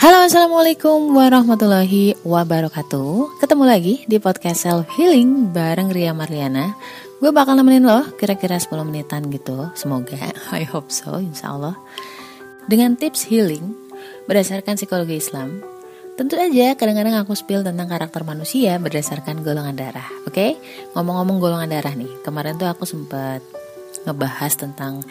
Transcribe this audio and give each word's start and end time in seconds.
Halo 0.00 0.24
assalamualaikum 0.24 1.12
warahmatullahi 1.12 2.16
wabarakatuh. 2.24 3.36
Ketemu 3.36 3.64
lagi 3.68 4.00
di 4.08 4.16
podcast 4.16 4.64
Self 4.64 4.88
Healing 4.96 5.52
bareng 5.52 5.92
Ria 5.92 6.16
Marliana. 6.16 6.72
Gue 7.20 7.28
bakal 7.36 7.60
nemenin 7.60 7.84
lo 7.84 8.08
kira-kira 8.16 8.56
10 8.56 8.80
menitan 8.88 9.28
gitu. 9.28 9.68
Semoga, 9.76 10.32
I 10.56 10.64
hope 10.64 10.88
so 10.88 11.20
insya 11.20 11.52
Allah 11.52 11.76
Dengan 12.64 12.96
tips 12.96 13.28
healing 13.28 13.76
berdasarkan 14.24 14.80
psikologi 14.80 15.20
Islam 15.20 15.60
Tentu 16.16 16.40
aja 16.40 16.72
kadang-kadang 16.80 17.20
aku 17.20 17.36
spill 17.36 17.60
tentang 17.60 17.84
karakter 17.84 18.24
manusia 18.24 18.80
berdasarkan 18.80 19.44
golongan 19.44 19.76
darah 19.76 20.08
Oke, 20.24 20.32
okay? 20.32 20.50
ngomong-ngomong 20.96 21.44
golongan 21.44 21.76
darah 21.76 21.92
nih 21.92 22.08
Kemarin 22.24 22.56
tuh 22.56 22.72
aku 22.72 22.88
sempat 22.88 23.44
ngebahas 24.08 24.56
tentang 24.56 25.04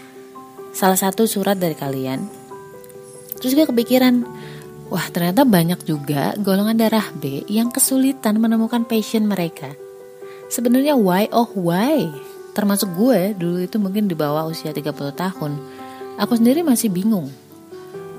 salah 0.73 0.97
satu 0.97 1.29
surat 1.29 1.61
dari 1.61 1.77
kalian. 1.77 2.49
Terus 3.39 3.55
gue 3.55 3.69
kepikiran 3.69 4.38
Wah 4.89 5.05
ternyata 5.13 5.45
banyak 5.45 5.85
juga 5.85 6.33
golongan 6.41 6.73
darah 6.73 7.05
B 7.14 7.45
yang 7.45 7.69
kesulitan 7.69 8.41
menemukan 8.41 8.89
passion 8.89 9.29
mereka. 9.29 9.69
Sebenarnya 10.50 10.97
why 10.97 11.29
oh 11.29 11.45
why? 11.54 12.09
Termasuk 12.57 12.97
gue 12.97 13.37
dulu 13.37 13.61
itu 13.61 13.78
mungkin 13.78 14.09
di 14.09 14.17
bawah 14.17 14.50
usia 14.50 14.73
30 14.73 14.89
tahun. 15.14 15.51
Aku 16.17 16.33
sendiri 16.41 16.65
masih 16.65 16.89
bingung. 16.89 17.29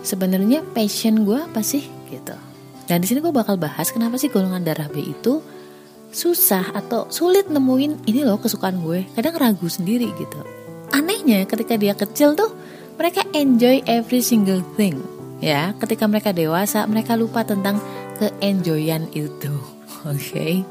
Sebenarnya 0.06 0.62
passion 0.62 1.26
gue 1.26 1.42
apa 1.42 1.58
sih 1.66 1.82
gitu. 2.06 2.38
Dan 2.86 3.02
di 3.02 3.10
sini 3.10 3.18
gue 3.18 3.34
bakal 3.34 3.58
bahas 3.58 3.90
kenapa 3.90 4.14
sih 4.14 4.30
golongan 4.30 4.62
darah 4.62 4.86
B 4.86 5.02
itu 5.02 5.42
susah 6.14 6.70
atau 6.70 7.10
sulit 7.10 7.50
nemuin 7.50 8.06
ini 8.06 8.22
loh 8.22 8.38
kesukaan 8.38 8.78
gue. 8.86 9.10
Kadang 9.18 9.34
ragu 9.42 9.66
sendiri 9.66 10.06
gitu. 10.14 10.38
Anehnya 10.94 11.42
ketika 11.50 11.74
dia 11.74 11.98
kecil 11.98 12.38
tuh 12.38 12.54
mereka 12.94 13.26
enjoy 13.34 13.82
every 13.90 14.22
single 14.22 14.62
thing 14.78 15.02
ya 15.40 15.72
ketika 15.80 16.04
mereka 16.04 16.30
dewasa 16.36 16.84
mereka 16.84 17.16
lupa 17.16 17.42
tentang 17.42 17.80
keenjoyan 18.20 19.08
itu 19.16 19.56
oke 20.08 20.16
okay? 20.16 20.62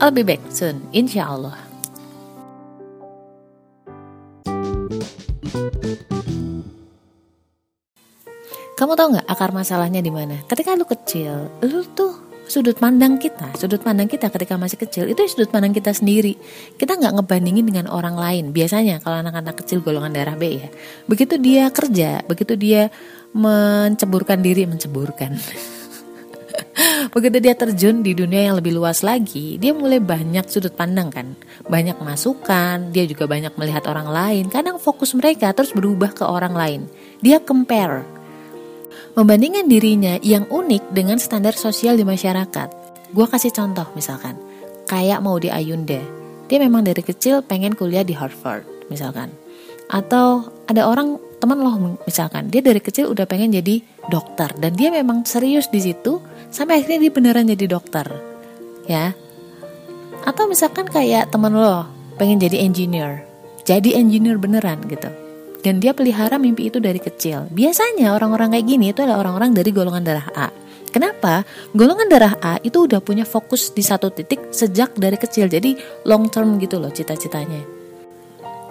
I'll 0.00 0.12
be 0.12 0.24
back 0.24 0.40
soon 0.52 0.84
insya 0.92 1.28
Allah 1.28 1.70
Kamu 8.80 8.96
tahu 8.96 9.12
nggak 9.12 9.28
akar 9.28 9.52
masalahnya 9.52 10.00
di 10.00 10.08
mana? 10.08 10.40
Ketika 10.48 10.72
lu 10.72 10.88
kecil, 10.88 11.52
lu 11.60 11.84
tuh 11.92 12.29
sudut 12.50 12.74
pandang 12.74 13.14
kita, 13.22 13.54
sudut 13.54 13.78
pandang 13.78 14.10
kita 14.10 14.26
ketika 14.26 14.58
masih 14.58 14.74
kecil 14.74 15.06
itu 15.06 15.22
sudut 15.30 15.54
pandang 15.54 15.70
kita 15.70 15.94
sendiri. 15.94 16.34
Kita 16.74 16.98
nggak 16.98 17.22
ngebandingin 17.22 17.62
dengan 17.62 17.86
orang 17.86 18.18
lain. 18.18 18.50
Biasanya 18.50 18.98
kalau 18.98 19.22
anak-anak 19.22 19.62
kecil 19.62 19.78
golongan 19.86 20.10
darah 20.10 20.34
B 20.34 20.58
ya, 20.58 20.68
begitu 21.06 21.38
dia 21.38 21.70
kerja, 21.70 22.26
begitu 22.26 22.58
dia 22.58 22.90
menceburkan 23.30 24.42
diri 24.42 24.66
menceburkan. 24.66 25.38
Begitu 27.14 27.42
dia 27.42 27.54
terjun 27.58 28.02
di 28.02 28.14
dunia 28.14 28.50
yang 28.50 28.56
lebih 28.58 28.74
luas 28.74 29.02
lagi 29.02 29.58
dia 29.58 29.74
mulai 29.74 29.98
banyak 29.98 30.46
sudut 30.46 30.74
pandang 30.74 31.10
kan. 31.10 31.34
Banyak 31.66 31.98
masukan 32.02 32.94
dia 32.94 33.06
juga 33.06 33.26
banyak 33.26 33.54
melihat 33.58 33.86
orang 33.90 34.10
lain. 34.10 34.44
Kadang 34.50 34.78
fokus 34.78 35.14
mereka 35.14 35.50
terus 35.50 35.74
berubah 35.74 36.14
ke 36.14 36.22
orang 36.22 36.54
lain. 36.54 36.80
Dia 37.22 37.42
compare 37.42 38.19
membandingkan 39.18 39.66
dirinya 39.66 40.14
yang 40.22 40.46
unik 40.46 40.94
dengan 40.94 41.18
standar 41.18 41.54
sosial 41.56 41.98
di 41.98 42.06
masyarakat. 42.06 42.68
Gue 43.10 43.26
kasih 43.26 43.50
contoh 43.50 43.86
misalkan 43.98 44.38
kayak 44.86 45.22
mau 45.22 45.38
di 45.38 45.50
Ayunda. 45.50 45.98
Dia 46.50 46.58
memang 46.58 46.82
dari 46.82 47.02
kecil 47.02 47.42
pengen 47.46 47.74
kuliah 47.74 48.06
di 48.06 48.14
Harvard 48.14 48.66
misalkan. 48.90 49.30
Atau 49.90 50.50
ada 50.70 50.86
orang 50.86 51.18
teman 51.42 51.58
loh 51.58 51.98
misalkan. 52.06 52.50
Dia 52.50 52.62
dari 52.62 52.78
kecil 52.78 53.10
udah 53.10 53.26
pengen 53.26 53.50
jadi 53.50 53.82
dokter 54.06 54.50
dan 54.58 54.74
dia 54.78 54.94
memang 54.94 55.26
serius 55.26 55.66
di 55.70 55.82
situ 55.82 56.22
sampai 56.50 56.82
akhirnya 56.82 57.10
dia 57.10 57.12
beneran 57.14 57.46
jadi 57.50 57.66
dokter 57.66 58.06
ya. 58.86 59.14
Atau 60.22 60.46
misalkan 60.46 60.86
kayak 60.86 61.34
teman 61.34 61.54
lo 61.54 61.86
pengen 62.18 62.38
jadi 62.38 62.62
engineer. 62.62 63.26
Jadi 63.66 63.94
engineer 63.94 64.38
beneran 64.38 64.82
gitu 64.86 65.29
dan 65.60 65.78
dia 65.78 65.92
pelihara 65.92 66.40
mimpi 66.40 66.68
itu 66.72 66.80
dari 66.80 66.98
kecil 66.98 67.48
biasanya 67.52 68.16
orang-orang 68.16 68.56
kayak 68.56 68.66
gini 68.66 68.86
itu 68.92 69.04
adalah 69.04 69.24
orang-orang 69.24 69.50
dari 69.52 69.70
golongan 69.70 70.04
darah 70.04 70.28
A 70.34 70.48
Kenapa? 70.90 71.46
Golongan 71.70 72.10
darah 72.10 72.34
A 72.42 72.58
itu 72.66 72.90
udah 72.90 72.98
punya 72.98 73.22
fokus 73.22 73.70
di 73.70 73.78
satu 73.78 74.10
titik 74.10 74.50
sejak 74.50 74.98
dari 74.98 75.14
kecil. 75.14 75.46
Jadi 75.46 75.78
long 76.02 76.26
term 76.26 76.58
gitu 76.58 76.82
loh 76.82 76.90
cita-citanya. 76.90 77.62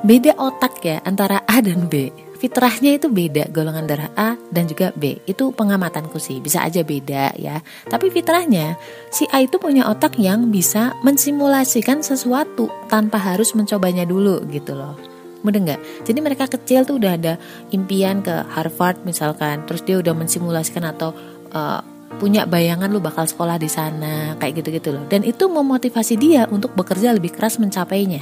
Beda 0.04 0.36
otak 0.36 0.84
ya 0.84 1.00
antara 1.08 1.48
A 1.48 1.64
dan 1.64 1.88
B 1.88 2.12
fitrahnya 2.40 2.96
itu 2.96 3.12
beda 3.12 3.52
golongan 3.52 3.84
darah 3.84 4.12
A 4.16 4.40
dan 4.48 4.64
juga 4.64 4.96
B 4.96 5.20
itu 5.28 5.52
pengamatanku 5.52 6.16
sih 6.24 6.40
bisa 6.40 6.64
aja 6.64 6.88
beda 6.88 7.36
ya 7.36 7.60
tapi 7.92 8.08
fitrahnya 8.08 8.80
si 9.12 9.28
A 9.36 9.44
itu 9.44 9.60
punya 9.60 9.92
otak 9.92 10.16
yang 10.16 10.48
bisa 10.48 10.96
mensimulasikan 11.04 12.00
sesuatu 12.00 12.72
tanpa 12.88 13.20
harus 13.20 13.52
mencobanya 13.60 14.08
dulu 14.08 14.40
gitu 14.48 14.72
loh 14.72 15.09
Mudah 15.42 15.60
nggak? 15.60 15.82
Jadi 16.04 16.20
mereka 16.20 16.46
kecil 16.52 16.84
tuh 16.84 17.00
udah 17.00 17.16
ada 17.16 17.34
impian 17.72 18.20
ke 18.20 18.34
Harvard 18.52 19.04
misalkan, 19.08 19.64
terus 19.64 19.84
dia 19.88 20.00
udah 20.00 20.12
mensimulasikan 20.12 20.84
atau 20.84 21.16
uh, 21.56 21.80
punya 22.20 22.44
bayangan 22.44 22.92
lu 22.92 23.00
bakal 23.00 23.24
sekolah 23.24 23.56
di 23.56 23.72
sana 23.72 24.36
kayak 24.42 24.64
gitu-gitu 24.64 24.92
loh. 24.92 25.04
Dan 25.08 25.24
itu 25.24 25.48
memotivasi 25.48 26.20
dia 26.20 26.44
untuk 26.52 26.76
bekerja 26.76 27.16
lebih 27.16 27.32
keras 27.32 27.62
mencapainya. 27.62 28.20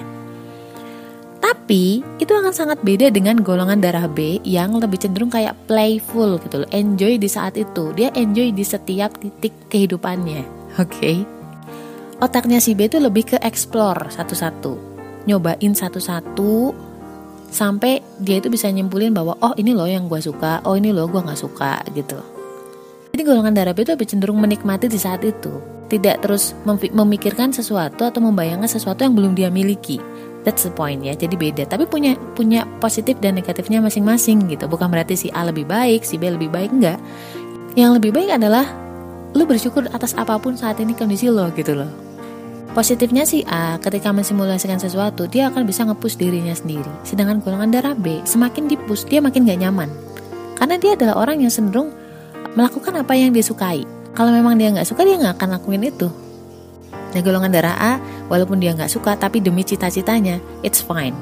Tapi 1.38 2.04
itu 2.20 2.32
akan 2.32 2.54
sangat 2.54 2.80
beda 2.84 3.10
dengan 3.10 3.40
golongan 3.42 3.80
darah 3.80 4.08
B 4.08 4.40
yang 4.44 4.78
lebih 4.78 5.00
cenderung 5.00 5.32
kayak 5.32 5.56
playful 5.66 6.38
gitu 6.44 6.64
loh, 6.64 6.70
enjoy 6.76 7.18
di 7.18 7.30
saat 7.30 7.56
itu. 7.56 7.96
Dia 7.96 8.14
enjoy 8.14 8.52
di 8.52 8.64
setiap 8.64 9.16
titik 9.18 9.56
kehidupannya. 9.72 10.44
Oke. 10.78 10.92
Okay? 10.92 11.18
Otaknya 12.18 12.58
si 12.58 12.74
B 12.74 12.90
itu 12.90 12.98
lebih 12.98 13.36
ke 13.36 13.38
explore 13.46 14.10
satu-satu. 14.10 14.74
Nyobain 15.30 15.74
satu-satu 15.78 16.74
sampai 17.50 18.04
dia 18.20 18.40
itu 18.40 18.52
bisa 18.52 18.68
nyimpulin 18.72 19.16
bahwa 19.16 19.36
oh 19.40 19.54
ini 19.56 19.72
loh 19.74 19.88
yang 19.88 20.06
gue 20.12 20.20
suka, 20.20 20.62
oh 20.68 20.76
ini 20.76 20.92
loh 20.92 21.08
gue 21.08 21.22
nggak 21.22 21.40
suka 21.40 21.84
gitu. 21.96 22.20
Jadi 23.14 23.22
golongan 23.26 23.56
darah 23.56 23.74
B 23.74 23.82
itu 23.82 23.92
lebih 23.96 24.08
cenderung 24.08 24.38
menikmati 24.38 24.86
di 24.86 25.00
saat 25.00 25.26
itu, 25.26 25.58
tidak 25.90 26.22
terus 26.22 26.54
memikirkan 26.94 27.50
sesuatu 27.50 28.06
atau 28.06 28.22
membayangkan 28.22 28.70
sesuatu 28.70 29.02
yang 29.02 29.18
belum 29.18 29.34
dia 29.34 29.50
miliki 29.50 29.98
That's 30.48 30.64
the 30.64 30.72
point 30.72 31.04
ya. 31.04 31.12
Jadi 31.12 31.36
beda, 31.36 31.68
tapi 31.68 31.84
punya 31.92 32.16
punya 32.32 32.64
positif 32.80 33.20
dan 33.20 33.36
negatifnya 33.36 33.84
masing-masing 33.84 34.48
gitu. 34.48 34.72
Bukan 34.72 34.88
berarti 34.88 35.20
si 35.20 35.28
A 35.36 35.44
lebih 35.44 35.68
baik, 35.68 36.08
si 36.08 36.16
B 36.16 36.32
lebih 36.32 36.48
baik 36.48 36.72
enggak. 36.72 36.96
Yang 37.76 38.00
lebih 38.00 38.16
baik 38.16 38.40
adalah 38.40 38.64
lu 39.36 39.44
bersyukur 39.44 39.92
atas 39.92 40.16
apa 40.16 40.40
pun 40.40 40.56
saat 40.56 40.80
ini 40.80 40.96
kondisi 40.96 41.28
lo 41.28 41.52
gitu 41.52 41.76
loh. 41.76 42.07
Positifnya 42.78 43.26
si 43.26 43.42
A 43.50 43.82
ketika 43.82 44.14
mensimulasikan 44.14 44.78
sesuatu 44.78 45.26
dia 45.26 45.50
akan 45.50 45.66
bisa 45.66 45.82
ngepush 45.82 46.14
dirinya 46.14 46.54
sendiri. 46.54 46.86
Sedangkan 47.02 47.42
golongan 47.42 47.74
darah 47.74 47.98
B 47.98 48.22
semakin 48.22 48.70
dipush 48.70 49.02
dia 49.10 49.18
makin 49.18 49.50
gak 49.50 49.66
nyaman. 49.66 49.90
Karena 50.54 50.78
dia 50.78 50.94
adalah 50.94 51.26
orang 51.26 51.42
yang 51.42 51.50
cenderung 51.50 51.90
melakukan 52.54 52.94
apa 53.02 53.18
yang 53.18 53.34
dia 53.34 53.42
sukai. 53.42 53.82
Kalau 54.14 54.30
memang 54.30 54.62
dia 54.62 54.70
nggak 54.70 54.86
suka 54.86 55.02
dia 55.10 55.18
nggak 55.18 55.42
akan 55.42 55.58
lakuin 55.58 55.90
itu. 55.90 56.06
Nah 56.94 57.22
golongan 57.26 57.50
darah 57.50 57.74
A, 57.82 57.94
walaupun 58.30 58.62
dia 58.62 58.78
nggak 58.78 58.94
suka 58.94 59.18
tapi 59.18 59.42
demi 59.42 59.66
cita-citanya, 59.66 60.38
it's 60.62 60.78
fine. 60.78 61.18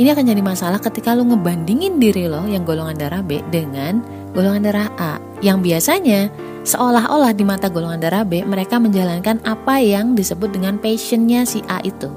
Ini 0.00 0.16
akan 0.16 0.24
jadi 0.24 0.40
masalah 0.40 0.80
ketika 0.80 1.12
lo 1.12 1.28
ngebandingin 1.28 2.00
diri 2.00 2.32
lo 2.32 2.48
yang 2.48 2.64
golongan 2.64 2.96
darah 2.96 3.20
B 3.20 3.44
dengan 3.52 4.00
golongan 4.34 4.66
darah 4.66 4.90
A 4.98 5.12
yang 5.40 5.62
biasanya 5.62 6.28
seolah-olah 6.66 7.32
di 7.32 7.46
mata 7.46 7.70
golongan 7.70 8.02
darah 8.02 8.26
B 8.26 8.42
mereka 8.42 8.82
menjalankan 8.82 9.40
apa 9.46 9.78
yang 9.80 10.18
disebut 10.18 10.50
dengan 10.52 10.76
passionnya 10.76 11.46
si 11.46 11.62
A 11.70 11.78
itu. 11.86 12.10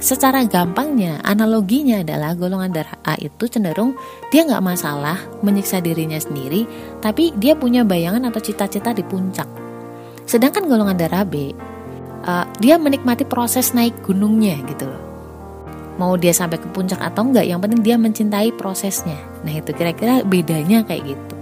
Secara 0.00 0.48
gampangnya, 0.48 1.20
analoginya 1.20 2.00
adalah 2.00 2.32
golongan 2.32 2.72
darah 2.72 2.96
A 3.04 3.20
itu 3.20 3.44
cenderung 3.52 3.92
dia 4.32 4.48
nggak 4.48 4.64
masalah 4.64 5.20
menyiksa 5.44 5.84
dirinya 5.84 6.16
sendiri, 6.16 6.64
tapi 7.04 7.36
dia 7.36 7.52
punya 7.52 7.84
bayangan 7.84 8.32
atau 8.32 8.40
cita-cita 8.40 8.96
di 8.96 9.04
puncak. 9.04 9.44
Sedangkan 10.24 10.70
golongan 10.70 10.96
darah 10.96 11.26
B 11.28 11.52
uh, 12.24 12.44
dia 12.60 12.76
menikmati 12.76 13.24
proses 13.24 13.72
naik 13.72 13.96
gunungnya 14.04 14.56
gitu 14.68 14.88
loh 14.88 15.02
mau 16.00 16.16
dia 16.16 16.32
sampai 16.32 16.56
ke 16.56 16.68
puncak 16.72 16.96
atau 16.96 17.28
enggak 17.28 17.44
yang 17.44 17.60
penting 17.60 17.84
dia 17.84 17.96
mencintai 18.00 18.56
prosesnya 18.56 19.20
nah 19.44 19.52
itu 19.52 19.72
kira-kira 19.76 20.24
bedanya 20.24 20.80
kayak 20.84 21.16
gitu 21.16 21.34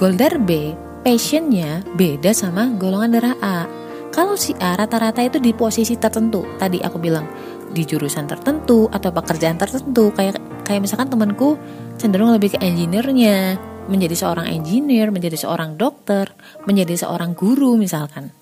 Golder 0.00 0.40
B 0.40 0.72
passionnya 1.04 1.84
beda 1.92 2.32
sama 2.32 2.72
golongan 2.80 3.20
darah 3.20 3.36
A 3.44 3.68
kalau 4.08 4.32
si 4.32 4.56
A 4.56 4.72
rata-rata 4.72 5.20
itu 5.20 5.36
di 5.36 5.52
posisi 5.52 5.92
tertentu 6.00 6.40
tadi 6.56 6.80
aku 6.80 6.96
bilang 6.96 7.28
di 7.68 7.84
jurusan 7.84 8.24
tertentu 8.24 8.88
atau 8.88 9.12
pekerjaan 9.12 9.60
tertentu 9.60 10.08
kayak 10.16 10.40
kayak 10.64 10.88
misalkan 10.88 11.12
temanku 11.12 11.60
cenderung 12.00 12.32
lebih 12.32 12.56
ke 12.56 12.64
engineer-nya 12.64 13.60
menjadi 13.92 14.16
seorang 14.16 14.48
engineer 14.48 15.12
menjadi 15.12 15.36
seorang 15.36 15.76
dokter 15.76 16.32
menjadi 16.64 17.04
seorang 17.04 17.36
guru 17.36 17.76
misalkan 17.76 18.32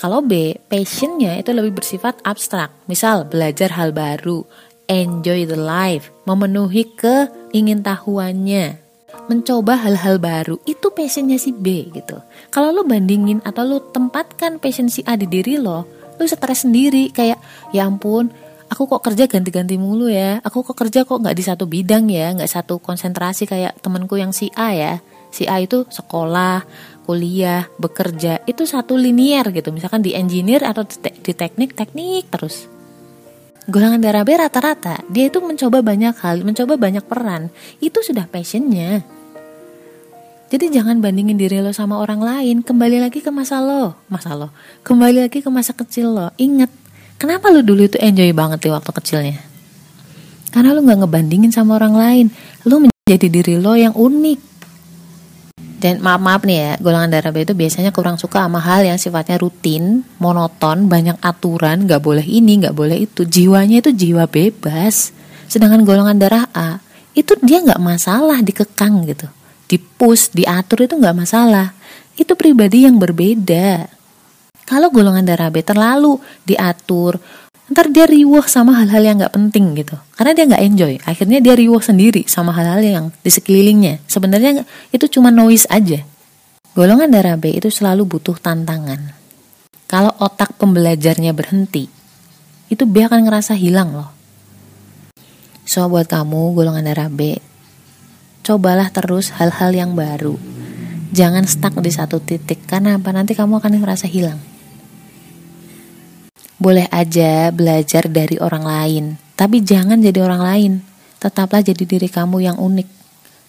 kalau 0.00 0.18
B, 0.18 0.58
passionnya 0.66 1.38
itu 1.38 1.54
lebih 1.54 1.78
bersifat 1.78 2.26
abstrak. 2.26 2.74
Misal, 2.90 3.22
belajar 3.22 3.70
hal 3.78 3.94
baru, 3.94 4.42
enjoy 4.90 5.46
the 5.46 5.54
life, 5.54 6.10
memenuhi 6.26 6.90
keingintahuannya. 6.98 8.82
Mencoba 9.30 9.78
hal-hal 9.78 10.18
baru 10.18 10.58
itu 10.66 10.90
passionnya 10.90 11.38
si 11.38 11.54
B 11.54 11.90
gitu. 11.94 12.18
Kalau 12.50 12.74
lo 12.74 12.82
bandingin 12.82 13.42
atau 13.44 13.62
lo 13.66 13.78
tempatkan 13.92 14.58
passion 14.58 14.90
si 14.90 15.04
A 15.06 15.14
di 15.14 15.26
diri 15.30 15.58
lo 15.58 15.86
lo 16.18 16.24
stres 16.28 16.62
sendiri 16.68 17.10
kayak 17.10 17.38
ya 17.74 17.88
ampun 17.88 18.30
aku 18.68 18.86
kok 18.86 19.02
kerja 19.10 19.26
ganti-ganti 19.26 19.74
mulu 19.80 20.06
ya 20.06 20.38
aku 20.44 20.62
kok 20.62 20.76
kerja 20.76 21.02
kok 21.02 21.18
nggak 21.18 21.36
di 21.36 21.44
satu 21.44 21.64
bidang 21.66 22.06
ya 22.08 22.32
nggak 22.36 22.50
satu 22.50 22.78
konsentrasi 22.78 23.48
kayak 23.48 23.78
temanku 23.82 24.16
yang 24.16 24.30
si 24.30 24.48
A 24.54 24.72
ya. 24.72 24.94
Si 25.32 25.48
A 25.48 25.64
itu 25.64 25.88
sekolah 25.88 26.60
kuliah 27.08 27.66
bekerja 27.80 28.44
itu 28.46 28.62
satu 28.68 28.94
linier 28.94 29.48
gitu 29.50 29.74
misalkan 29.74 30.04
di 30.04 30.14
engineer 30.14 30.62
atau 30.62 30.86
di 30.86 31.32
teknik 31.34 31.74
teknik 31.74 32.30
terus 32.30 32.70
golongan 33.70 34.02
darah 34.02 34.26
B 34.26 34.34
rata-rata 34.34 35.02
dia 35.06 35.30
itu 35.30 35.38
mencoba 35.38 35.82
banyak 35.84 36.14
hal, 36.18 36.42
mencoba 36.42 36.74
banyak 36.78 37.04
peran. 37.06 37.52
Itu 37.78 38.02
sudah 38.02 38.26
passionnya. 38.26 39.02
Jadi 40.52 40.68
jangan 40.68 41.00
bandingin 41.00 41.40
diri 41.40 41.64
lo 41.64 41.72
sama 41.72 41.96
orang 41.96 42.20
lain, 42.20 42.60
kembali 42.60 43.00
lagi 43.00 43.24
ke 43.24 43.32
masa 43.32 43.64
lo, 43.64 43.96
masa 44.12 44.36
lo, 44.36 44.52
kembali 44.84 45.24
lagi 45.24 45.40
ke 45.40 45.48
masa 45.48 45.72
kecil 45.72 46.12
lo. 46.12 46.28
Ingat, 46.36 46.68
kenapa 47.16 47.48
lo 47.48 47.64
dulu 47.64 47.88
itu 47.88 47.96
enjoy 47.96 48.28
banget 48.36 48.60
di 48.60 48.68
waktu 48.68 48.92
kecilnya? 48.92 49.40
Karena 50.52 50.76
lo 50.76 50.84
nggak 50.84 51.08
ngebandingin 51.08 51.48
sama 51.56 51.80
orang 51.80 51.96
lain, 51.96 52.26
lo 52.68 52.84
menjadi 52.84 53.32
diri 53.32 53.56
lo 53.56 53.72
yang 53.72 53.96
unik. 53.96 54.51
Dan 55.82 55.98
maaf-maaf 55.98 56.46
nih 56.46 56.58
ya, 56.62 56.72
golongan 56.78 57.10
darah 57.10 57.34
B 57.34 57.42
itu 57.42 57.58
biasanya 57.58 57.90
kurang 57.90 58.14
suka 58.14 58.46
sama 58.46 58.62
hal 58.62 58.86
yang 58.86 59.02
sifatnya 59.02 59.34
rutin, 59.42 60.06
monoton, 60.22 60.86
banyak 60.86 61.18
aturan, 61.18 61.90
gak 61.90 61.98
boleh 61.98 62.22
ini, 62.22 62.62
gak 62.62 62.78
boleh 62.78 63.02
itu. 63.02 63.26
Jiwanya 63.26 63.82
itu 63.82 63.90
jiwa 63.90 64.30
bebas. 64.30 65.10
Sedangkan 65.50 65.82
golongan 65.82 66.22
darah 66.22 66.46
A, 66.54 66.78
itu 67.18 67.34
dia 67.42 67.58
gak 67.66 67.82
masalah 67.82 68.38
dikekang 68.46 69.10
gitu. 69.10 69.26
Dipus, 69.66 70.30
diatur 70.30 70.86
itu 70.86 70.94
gak 71.02 71.18
masalah. 71.18 71.74
Itu 72.14 72.38
pribadi 72.38 72.86
yang 72.86 73.02
berbeda. 73.02 73.90
Kalau 74.62 74.86
golongan 74.94 75.26
darah 75.26 75.50
B 75.50 75.66
terlalu 75.66 76.22
diatur, 76.46 77.18
ntar 77.72 77.88
dia 77.88 78.04
riuh 78.04 78.44
sama 78.44 78.76
hal-hal 78.76 79.00
yang 79.00 79.16
nggak 79.18 79.32
penting 79.32 79.72
gitu. 79.74 79.96
Karena 80.14 80.36
dia 80.36 80.44
nggak 80.44 80.62
enjoy. 80.62 80.94
Akhirnya 81.08 81.40
dia 81.40 81.56
riuh 81.56 81.80
sendiri 81.80 82.28
sama 82.28 82.52
hal-hal 82.52 82.84
yang 82.84 83.06
di 83.24 83.32
sekelilingnya. 83.32 84.04
Sebenarnya 84.04 84.68
itu 84.92 85.08
cuma 85.08 85.32
noise 85.32 85.64
aja. 85.72 86.04
Golongan 86.76 87.08
darah 87.08 87.40
B 87.40 87.56
itu 87.56 87.72
selalu 87.72 88.04
butuh 88.04 88.36
tantangan. 88.36 89.16
Kalau 89.88 90.12
otak 90.20 90.56
pembelajarnya 90.60 91.32
berhenti 91.32 91.88
itu 92.68 92.84
B 92.88 93.04
akan 93.04 93.28
ngerasa 93.28 93.56
hilang 93.56 93.96
loh. 93.96 94.12
So 95.64 95.88
buat 95.88 96.08
kamu 96.08 96.52
golongan 96.52 96.84
darah 96.84 97.08
B 97.08 97.40
cobalah 98.44 98.92
terus 98.92 99.32
hal-hal 99.32 99.72
yang 99.72 99.96
baru. 99.96 100.36
Jangan 101.12 101.44
stuck 101.44 101.76
di 101.80 101.92
satu 101.92 102.20
titik. 102.20 102.64
Karena 102.64 102.96
apa? 102.96 103.12
Nanti 103.12 103.36
kamu 103.36 103.60
akan 103.60 103.80
ngerasa 103.80 104.08
hilang 104.08 104.51
boleh 106.62 106.86
aja 106.94 107.50
belajar 107.50 108.06
dari 108.06 108.38
orang 108.38 108.62
lain, 108.62 109.04
tapi 109.34 109.66
jangan 109.66 109.98
jadi 109.98 110.22
orang 110.22 110.42
lain. 110.42 110.72
Tetaplah 111.18 111.58
jadi 111.58 111.82
diri 111.82 112.06
kamu 112.06 112.38
yang 112.38 112.56
unik, 112.58 112.88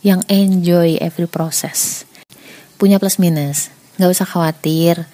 yang 0.01 0.25
enjoy 0.25 0.97
every 0.97 1.29
process. 1.29 2.09
Punya 2.81 2.97
plus 2.97 3.21
minus, 3.21 3.69
gak 4.01 4.09
usah 4.09 4.25
khawatir. 4.25 5.05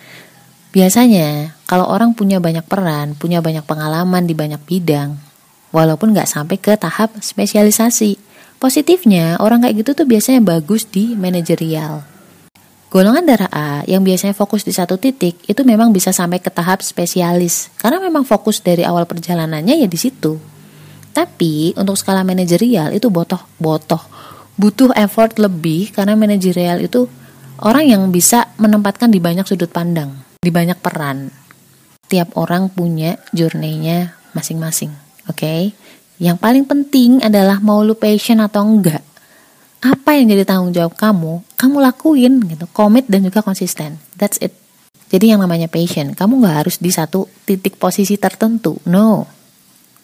Biasanya, 0.71 1.59
kalau 1.67 1.91
orang 1.91 2.15
punya 2.15 2.39
banyak 2.39 2.63
peran, 2.63 3.19
punya 3.19 3.43
banyak 3.43 3.67
pengalaman 3.67 4.23
di 4.23 4.31
banyak 4.31 4.63
bidang, 4.63 5.19
walaupun 5.75 6.15
gak 6.15 6.31
sampai 6.31 6.55
ke 6.55 6.79
tahap 6.79 7.11
spesialisasi. 7.19 8.15
Positifnya, 8.59 9.39
orang 9.43 9.63
kayak 9.63 9.83
gitu 9.83 10.03
tuh 10.03 10.07
biasanya 10.07 10.43
bagus 10.43 10.83
di 10.87 11.15
manajerial 11.15 12.08
Golongan 12.89 13.21
darah 13.21 13.51
A 13.53 13.69
yang 13.85 14.01
biasanya 14.01 14.33
fokus 14.33 14.65
di 14.65 14.73
satu 14.73 14.97
titik 14.97 15.37
itu 15.45 15.61
memang 15.61 15.93
bisa 15.93 16.09
sampai 16.09 16.41
ke 16.41 16.49
tahap 16.49 16.81
spesialis 16.81 17.69
karena 17.77 18.01
memang 18.01 18.25
fokus 18.25 18.65
dari 18.65 18.81
awal 18.81 19.05
perjalanannya 19.05 19.85
ya 19.85 19.85
di 19.85 19.93
situ. 19.93 20.41
Tapi 21.13 21.77
untuk 21.77 21.93
skala 21.93 22.25
manajerial 22.25 22.89
itu 22.97 23.13
botoh 23.13 23.45
botoh 23.61 24.01
butuh 24.57 24.89
effort 24.97 25.37
lebih 25.37 25.93
karena 25.93 26.17
manajerial 26.17 26.81
itu 26.81 27.05
orang 27.61 27.93
yang 27.93 28.03
bisa 28.09 28.49
menempatkan 28.57 29.13
di 29.13 29.21
banyak 29.21 29.45
sudut 29.45 29.69
pandang, 29.69 30.09
di 30.41 30.49
banyak 30.49 30.81
peran. 30.81 31.29
Tiap 32.09 32.41
orang 32.41 32.73
punya 32.73 33.21
journey-nya 33.29 34.17
masing-masing, 34.33 34.89
oke? 35.29 35.37
Okay? 35.37 35.77
Yang 36.17 36.41
paling 36.41 36.65
penting 36.65 37.21
adalah 37.21 37.61
mau 37.61 37.85
lu 37.85 37.93
passion 37.93 38.41
atau 38.41 38.65
enggak 38.65 39.05
yang 40.19 40.29
jadi 40.29 40.43
tanggung 40.43 40.75
jawab 40.75 40.93
kamu, 40.99 41.41
kamu 41.55 41.77
lakuin 41.79 42.33
gitu, 42.43 42.67
komit 42.75 43.07
dan 43.07 43.23
juga 43.23 43.39
konsisten. 43.39 43.95
That's 44.19 44.37
it. 44.43 44.51
Jadi 45.09 45.33
yang 45.33 45.41
namanya 45.41 45.65
passion, 45.65 46.13
kamu 46.13 46.45
nggak 46.45 46.55
harus 46.61 46.77
di 46.77 46.93
satu 46.93 47.25
titik 47.47 47.81
posisi 47.81 48.19
tertentu. 48.19 48.77
No. 48.85 49.25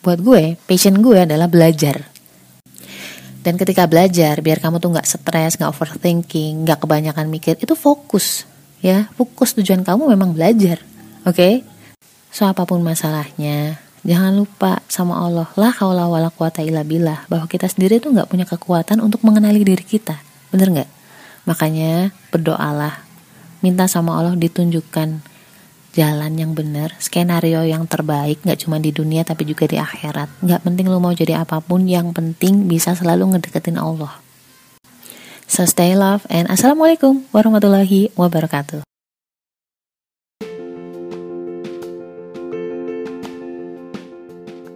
Buat 0.01 0.19
gue, 0.23 0.43
passion 0.65 0.97
gue 0.97 1.27
adalah 1.27 1.45
belajar. 1.45 2.09
Dan 3.45 3.61
ketika 3.61 3.85
belajar, 3.85 4.41
biar 4.41 4.57
kamu 4.57 4.81
tuh 4.81 4.89
nggak 4.89 5.05
stres, 5.05 5.61
nggak 5.61 5.69
overthinking, 5.69 6.65
nggak 6.65 6.81
kebanyakan 6.81 7.29
mikir, 7.29 7.53
itu 7.61 7.77
fokus. 7.77 8.49
Ya, 8.81 9.05
fokus 9.13 9.53
tujuan 9.53 9.85
kamu 9.85 10.09
memang 10.17 10.33
belajar. 10.33 10.81
Oke? 11.21 11.37
Okay? 11.37 11.53
So 12.33 12.49
apa 12.49 12.65
pun 12.65 12.81
masalahnya, 12.81 13.77
Jangan 14.05 14.37
lupa 14.37 14.85
sama 14.85 15.17
Allah 15.17 15.49
lah 15.57 15.73
haula 15.81 16.05
wala 16.05 16.29
quwata 16.29 16.61
illa 16.61 16.85
bahwa 17.25 17.49
kita 17.49 17.65
sendiri 17.65 17.97
tuh 17.97 18.13
nggak 18.13 18.29
punya 18.29 18.45
kekuatan 18.45 19.01
untuk 19.01 19.25
mengenali 19.25 19.65
diri 19.65 19.81
kita. 19.81 20.21
Bener 20.53 20.69
nggak? 20.69 20.89
Makanya 21.49 22.13
berdoalah, 22.29 23.01
minta 23.65 23.89
sama 23.89 24.13
Allah 24.13 24.37
ditunjukkan 24.37 25.25
jalan 25.97 26.33
yang 26.37 26.53
benar, 26.53 26.93
skenario 27.01 27.65
yang 27.65 27.89
terbaik 27.89 28.45
nggak 28.45 28.61
cuma 28.61 28.77
di 28.77 28.93
dunia 28.93 29.25
tapi 29.25 29.49
juga 29.49 29.65
di 29.65 29.81
akhirat. 29.81 30.29
Nggak 30.45 30.61
penting 30.61 30.85
lu 30.85 31.01
mau 31.01 31.13
jadi 31.17 31.41
apa 31.41 31.57
pun, 31.65 31.89
yang 31.89 32.13
penting 32.13 32.69
bisa 32.69 32.93
selalu 32.93 33.33
ngedeketin 33.33 33.81
Allah. 33.81 34.21
So 35.49 35.65
stay 35.65 35.97
love 35.97 36.25
and 36.29 36.45
assalamualaikum 36.45 37.25
warahmatullahi 37.33 38.13
wabarakatuh. 38.13 38.85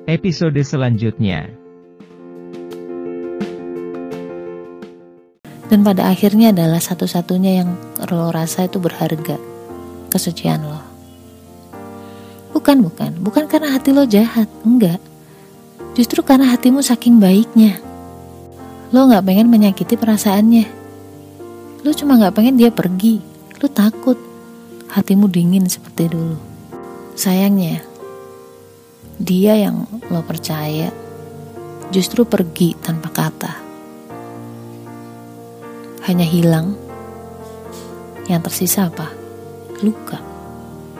Episode 0.09 0.57
selanjutnya. 0.65 1.47
Dan 5.69 5.85
pada 5.85 6.09
akhirnya 6.09 6.49
adalah 6.49 6.81
satu-satunya 6.81 7.61
yang 7.61 7.69
lo 8.09 8.33
rasa 8.33 8.65
itu 8.65 8.81
berharga. 8.81 9.37
Kesucian 10.09 10.65
lo. 10.65 10.81
Bukan, 12.49 12.81
bukan. 12.81 13.11
Bukan 13.21 13.45
karena 13.45 13.77
hati 13.77 13.93
lo 13.93 14.09
jahat. 14.09 14.49
Enggak. 14.65 14.97
Justru 15.93 16.25
karena 16.25 16.49
hatimu 16.49 16.81
saking 16.81 17.21
baiknya. 17.21 17.77
Lo 18.89 19.05
gak 19.05 19.29
pengen 19.29 19.53
menyakiti 19.53 19.93
perasaannya. 19.93 20.65
Lo 21.85 21.93
cuma 21.93 22.17
gak 22.17 22.33
pengen 22.33 22.57
dia 22.57 22.73
pergi. 22.73 23.21
Lo 23.61 23.69
takut. 23.69 24.17
Hatimu 24.89 25.29
dingin 25.29 25.69
seperti 25.69 26.09
dulu. 26.09 26.33
Sayangnya, 27.13 27.85
dia 29.21 29.53
yang 29.53 29.85
lo 30.09 30.25
percaya 30.25 30.89
justru 31.89 32.25
pergi 32.25 32.77
tanpa 32.77 33.09
kata. 33.09 33.53
Hanya 36.05 36.25
hilang, 36.25 36.73
yang 38.29 38.41
tersisa 38.45 38.89
apa? 38.89 39.09
Luka. 39.81 40.28